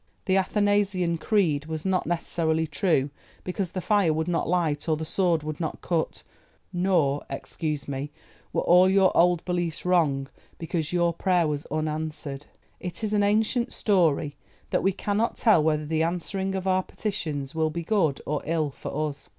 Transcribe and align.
The 0.25 0.35
Athanasian 0.35 1.19
Creed 1.19 1.67
was 1.67 1.85
not 1.85 2.07
necessarily 2.07 2.65
true 2.65 3.11
because 3.43 3.69
the 3.69 3.81
fire 3.81 4.11
would 4.11 4.27
not 4.27 4.49
light 4.49 4.89
or 4.89 4.97
the 4.97 5.05
sword 5.05 5.43
would 5.43 5.59
not 5.59 5.81
cut, 5.81 6.23
nor, 6.73 7.23
excuse 7.29 7.87
me, 7.87 8.09
were 8.51 8.63
all 8.63 8.89
your 8.89 9.15
old 9.15 9.45
beliefs 9.45 9.85
wrong 9.85 10.27
because 10.57 10.91
your 10.91 11.13
prayer 11.13 11.47
was 11.47 11.67
unanswered. 11.67 12.47
It 12.79 13.03
is 13.03 13.13
an 13.13 13.21
ancient 13.21 13.71
story, 13.73 14.35
that 14.71 14.81
we 14.81 14.91
cannot 14.91 15.35
tell 15.35 15.61
whether 15.61 15.85
the 15.85 16.01
answering 16.01 16.55
of 16.55 16.65
our 16.65 16.81
petitions 16.81 17.53
will 17.53 17.69
be 17.69 17.83
good 17.83 18.19
or 18.25 18.41
ill 18.47 18.71
for 18.71 19.07
us. 19.09 19.29